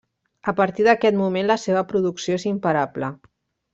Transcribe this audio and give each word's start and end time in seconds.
A 0.51 0.53
partir 0.59 0.85
d'aquest 0.87 1.19
moment 1.19 1.49
la 1.51 1.59
seva 1.65 1.85
producció 1.93 2.41
és 2.41 2.47
imparable. 2.53 3.13